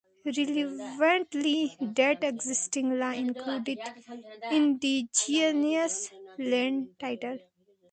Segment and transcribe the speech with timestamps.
[0.25, 3.77] Relevantly, that existing law included
[4.51, 7.37] indigenous land title.